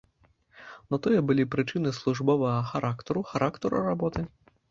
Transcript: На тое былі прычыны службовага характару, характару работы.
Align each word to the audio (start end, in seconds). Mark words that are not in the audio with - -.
На 0.93 0.99
тое 1.07 1.19
былі 1.31 1.43
прычыны 1.57 1.91
службовага 1.99 2.63
характару, 2.71 3.23
характару 3.33 3.77
работы. 3.89 4.21